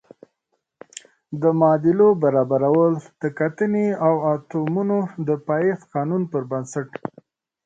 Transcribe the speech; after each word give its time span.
د 1.41 1.43
معادلو 1.59 2.07
برابرول 2.23 2.93
د 3.21 3.23
کتلې 3.39 3.87
او 4.07 4.13
اتومونو 4.33 4.97
د 5.27 5.29
پایښت 5.47 5.83
قانون 5.95 6.21
پر 6.31 6.41
بنسټ 6.51 6.87
دي. 6.99 7.05